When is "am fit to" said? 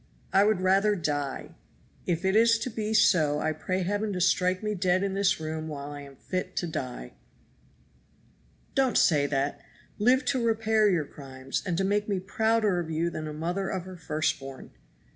6.01-6.65